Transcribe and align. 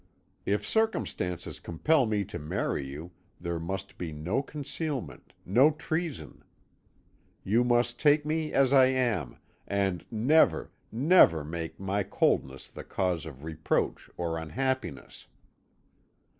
If 0.47 0.65
circumstances 0.65 1.59
compel 1.59 2.07
me 2.07 2.25
to 2.25 2.39
marry 2.39 2.83
you 2.87 3.11
there 3.39 3.59
must 3.59 3.99
be 3.99 4.11
no 4.11 4.41
concealment, 4.41 5.31
no 5.45 5.69
treason. 5.69 6.43
You 7.43 7.63
must 7.63 7.99
take 7.99 8.25
me 8.25 8.51
as 8.51 8.73
I 8.73 8.87
am, 8.87 9.37
and 9.67 10.03
never, 10.09 10.71
never 10.91 11.43
make 11.43 11.79
my 11.79 12.01
coldness 12.01 12.67
the 12.67 12.83
cause 12.83 13.27
of 13.27 13.43
reproach 13.43 14.09
or 14.17 14.39
unhappiness.' 14.39 15.27